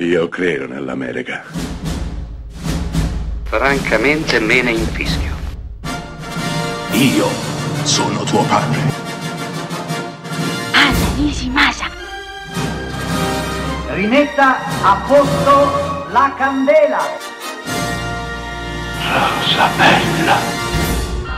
[0.00, 1.42] Io credo nell'America.
[3.42, 5.34] Francamente me ne infischio.
[6.92, 7.26] Io
[7.82, 8.78] sono tuo padre.
[10.72, 11.86] Anna Nishimasa.
[13.88, 17.00] Rimetta a posto la candela.
[19.02, 20.36] Rosa bella.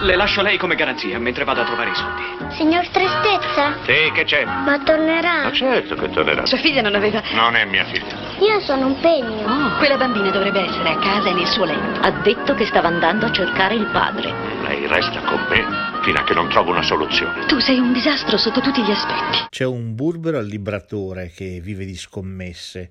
[0.00, 2.54] Le lascio lei come garanzia mentre vado a trovare i soldi.
[2.56, 3.76] Signor Tristezza?
[3.84, 4.46] Sì, che c'è?
[4.46, 5.42] Ma tornerà?
[5.42, 6.46] Ma certo che tornerà.
[6.46, 7.22] Sua figlia non aveva...
[7.32, 8.25] Non è mia figlia.
[8.40, 9.48] Io sono un pegno.
[9.48, 12.00] Oh, quella bambina dovrebbe essere a casa e nel suo letto.
[12.00, 14.30] Ha detto che stava andando a cercare il padre.
[14.60, 15.64] Lei resta con me
[16.02, 17.46] fino a che non trovo una soluzione.
[17.46, 19.46] Tu sei un disastro sotto tutti gli aspetti.
[19.48, 22.90] C'è un burbero al libratore che vive di scommesse.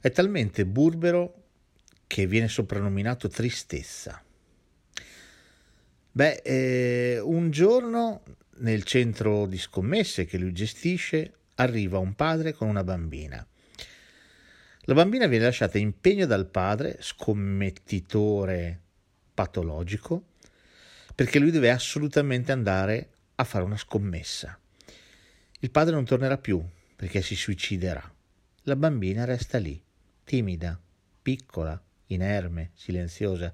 [0.00, 1.34] È talmente burbero
[2.06, 4.22] che viene soprannominato tristezza.
[6.10, 8.22] Beh, eh, un giorno
[8.60, 13.46] nel centro di scommesse che lui gestisce arriva un padre con una bambina.
[14.88, 18.80] La bambina viene lasciata in pegno dal padre, scommettitore
[19.34, 20.28] patologico,
[21.14, 24.58] perché lui deve assolutamente andare a fare una scommessa.
[25.60, 26.64] Il padre non tornerà più
[26.96, 28.02] perché si suiciderà.
[28.62, 29.78] La bambina resta lì,
[30.24, 30.80] timida,
[31.20, 33.52] piccola, inerme, silenziosa.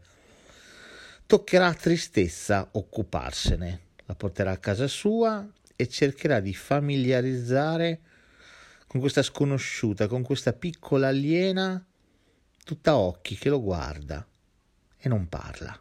[1.27, 8.01] Toccherà a tristezza occuparsene, la porterà a casa sua e cercherà di familiarizzare
[8.95, 11.85] con questa sconosciuta, con questa piccola aliena,
[12.63, 14.25] tutta occhi che lo guarda
[14.97, 15.77] e non parla.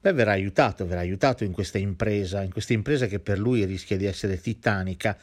[0.00, 3.98] Beh, verrà aiutato, verrà aiutato in questa impresa, in questa impresa che per lui rischia
[3.98, 5.18] di essere titanica.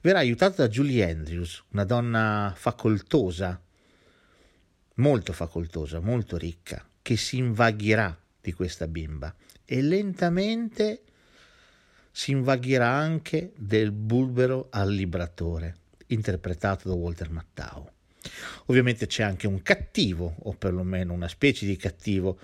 [0.00, 3.60] Verrà aiutato da Julie Andrews, una donna facoltosa,
[4.94, 9.34] molto facoltosa, molto ricca, che si invaghirà di questa bimba
[9.66, 11.02] e lentamente
[12.10, 17.90] si invaghirà anche del bulbero al libratore, interpretato da Walter Mattau.
[18.66, 22.38] Ovviamente c'è anche un cattivo, o perlomeno una specie di cattivo,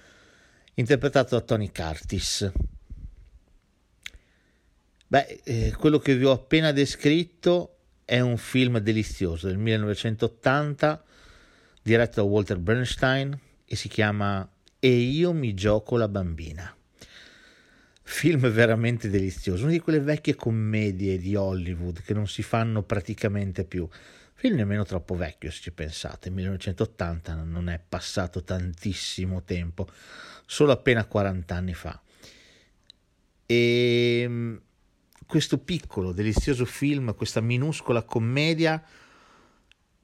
[0.75, 2.51] interpretato da Tony Curtis.
[5.07, 11.05] Beh, eh, quello che vi ho appena descritto è un film delizioso del 1980,
[11.83, 14.49] diretto da Walter Bernstein e si chiama
[14.79, 16.75] E io mi gioco la bambina.
[18.05, 23.65] Film veramente delizioso, una di quelle vecchie commedie di Hollywood che non si fanno praticamente
[23.65, 23.89] più.
[24.35, 29.87] Film nemmeno troppo vecchio se ci pensate, 1980 non è passato tantissimo tempo,
[30.47, 32.01] solo appena 40 anni fa.
[33.47, 34.61] E
[35.27, 38.83] questo piccolo, delizioso film, questa minuscola commedia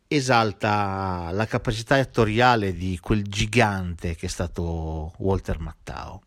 [0.07, 6.23] esalta la capacità attoriale di quel gigante che è stato Walter Mattau.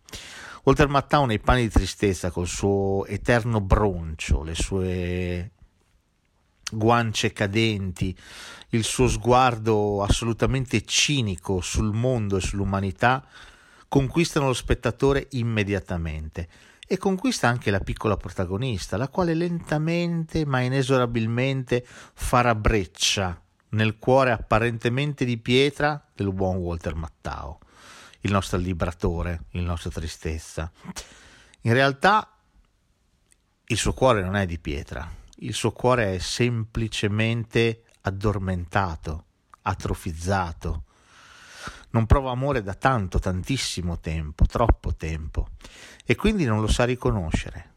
[0.63, 5.51] Walter Mattau nei panni di tristezza col suo eterno broncio, le sue
[6.72, 8.16] guance cadenti,
[8.69, 13.25] il suo sguardo assolutamente cinico sul mondo e sull'umanità,
[13.88, 16.47] conquistano lo spettatore immediatamente
[16.88, 24.31] e conquista anche la piccola protagonista, la quale lentamente ma inesorabilmente farà breccia nel cuore
[24.31, 27.57] apparentemente di pietra del buon Walter Mattau,
[28.21, 30.71] il nostro libratore, il nostro tristezza.
[31.61, 32.35] In realtà
[33.65, 39.25] il suo cuore non è di pietra, il suo cuore è semplicemente addormentato,
[39.61, 40.83] atrofizzato.
[41.91, 45.49] Non prova amore da tanto, tantissimo tempo, troppo tempo,
[46.05, 47.73] e quindi non lo sa riconoscere,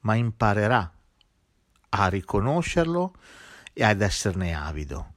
[0.00, 0.92] ma imparerà
[1.90, 3.14] a riconoscerlo
[3.72, 5.14] e ad esserne avido.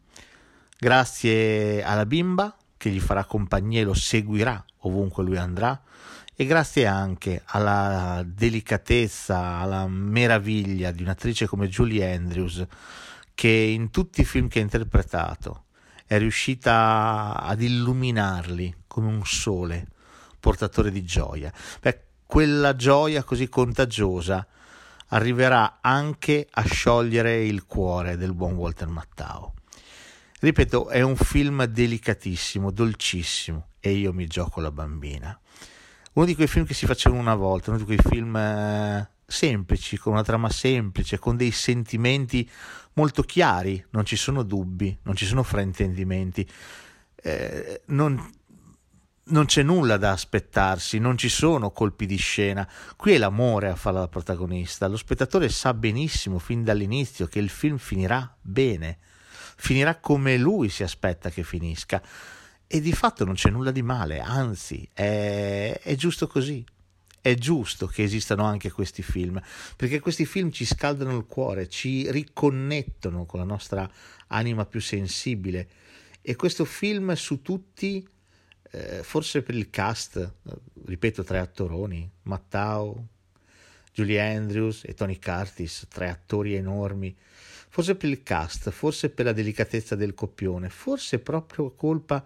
[0.78, 5.80] Grazie alla bimba che gli farà compagnia e lo seguirà ovunque lui andrà,
[6.36, 12.66] e grazie anche alla delicatezza, alla meraviglia di un'attrice come Julie Andrews,
[13.36, 15.66] che in tutti i film che ha interpretato
[16.08, 19.86] è riuscita ad illuminarli come un sole
[20.40, 21.54] portatore di gioia.
[21.80, 24.48] Beh, quella gioia così contagiosa
[25.10, 29.54] arriverà anche a sciogliere il cuore del buon Walter Mattau.
[30.44, 35.40] Ripeto, è un film delicatissimo, dolcissimo e io mi gioco la bambina.
[36.14, 40.00] Uno di quei film che si facevano una volta, uno di quei film eh, semplici,
[40.00, 42.50] con una trama semplice, con dei sentimenti
[42.94, 46.50] molto chiari, non ci sono dubbi, non ci sono fraintendimenti,
[47.18, 48.20] eh, non,
[49.26, 52.68] non c'è nulla da aspettarsi, non ci sono colpi di scena.
[52.96, 54.88] Qui è l'amore a fare la protagonista.
[54.88, 58.98] Lo spettatore sa benissimo fin dall'inizio che il film finirà bene,
[59.62, 62.02] finirà come lui si aspetta che finisca.
[62.66, 66.66] E di fatto non c'è nulla di male, anzi, è, è giusto così.
[67.22, 69.40] È giusto che esistano anche questi film,
[69.76, 73.88] perché questi film ci scaldano il cuore, ci riconnettono con la nostra
[74.28, 75.68] anima più sensibile
[76.24, 78.08] E questo film su tutti,
[78.72, 80.34] eh, forse per il cast,
[80.86, 83.08] ripeto, tre attoroni, Mattao,
[83.94, 87.16] Julie Andrews e Tony Curtis, tre attori enormi,
[87.72, 92.22] forse per il cast, forse per la delicatezza del copione, forse proprio colpa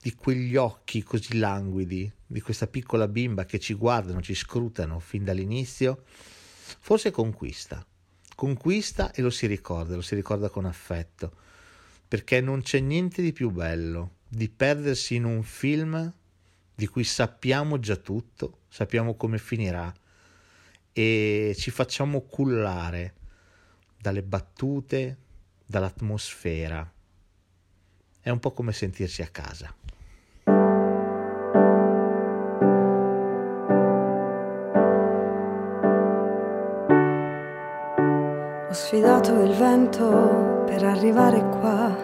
[0.00, 5.22] di quegli occhi così languidi, di questa piccola bimba che ci guardano, ci scrutano fin
[5.22, 7.86] dall'inizio, forse conquista.
[8.34, 11.30] Conquista e lo si ricorda, lo si ricorda con affetto,
[12.08, 16.10] perché non c'è niente di più bello di perdersi in un film
[16.74, 19.92] di cui sappiamo già tutto, sappiamo come finirà
[20.90, 23.16] e ci facciamo cullare
[24.00, 25.16] dalle battute,
[25.66, 26.90] dall'atmosfera.
[28.20, 29.74] È un po' come sentirsi a casa.
[38.68, 41.94] Ho sfidato il vento per arrivare qua,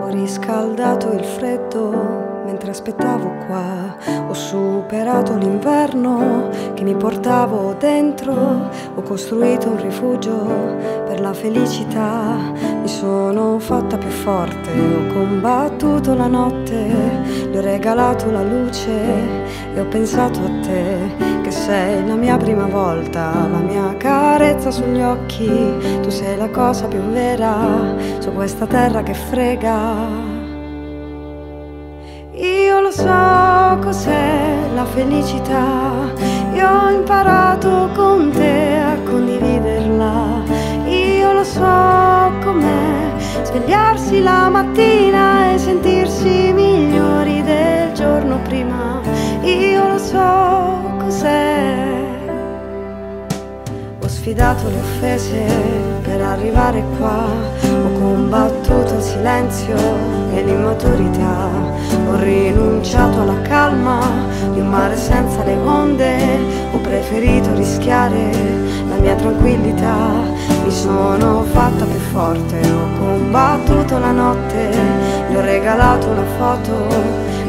[0.00, 3.96] ho riscaldato il freddo mentre aspettavo qua.
[4.28, 8.32] Ho superato l'inverno che mi portavo dentro,
[8.94, 10.44] ho costruito un rifugio
[11.06, 12.36] per la felicità.
[12.80, 16.86] Mi sono fatta più forte, ho combattuto la notte,
[17.50, 18.90] le ho regalato la luce
[19.74, 25.00] e ho pensato a te che sei la mia prima volta, la mia carezza sugli
[25.00, 25.50] occhi.
[26.00, 30.31] Tu sei la cosa più vera su questa terra che frega.
[33.78, 36.12] Cos'è la felicità,
[36.52, 40.42] io ho imparato con te a condividerla.
[40.86, 49.00] Io lo so com'è svegliarsi la mattina e sentirsi migliori del giorno prima.
[49.42, 52.00] Io lo so cos'è.
[54.02, 55.44] Ho sfidato le offese
[56.02, 57.24] per arrivare qua,
[57.62, 59.76] ho combattuto il silenzio
[60.34, 62.01] e l'immaturità
[62.82, 64.00] rinunciato alla calma
[64.52, 66.16] di un mare senza le onde,
[66.72, 68.32] ho preferito rischiare
[68.88, 69.96] la mia tranquillità.
[70.64, 74.70] Mi sono fatta più forte, ho combattuto la notte,
[75.28, 76.88] le ho regalato una foto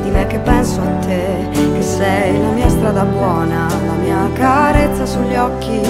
[0.03, 5.07] di me che penso a te, che sei la mia strada buona, la mia carezza
[5.07, 5.81] sugli occhi,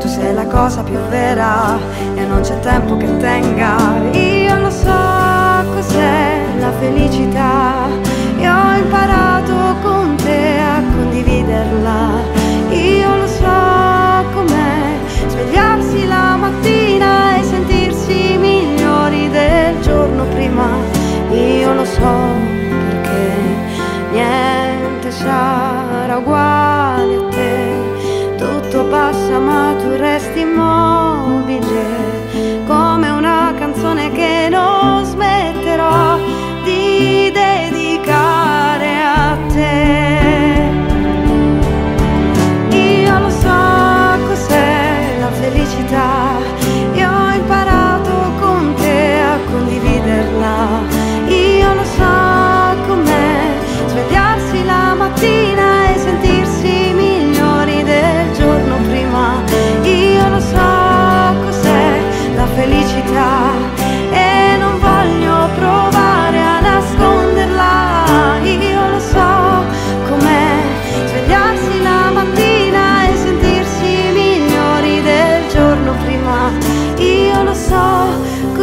[0.00, 1.78] tu sei la cosa più vera
[2.16, 3.76] e non c'è tempo che tenga.
[4.10, 5.36] Io lo so
[5.72, 7.67] cos'è la felicità
[8.88, 9.27] io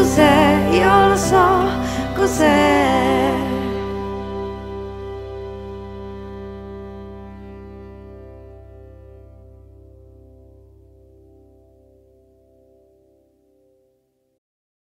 [0.05, 1.67] cos'è, io lo so
[2.13, 2.64] cos'è.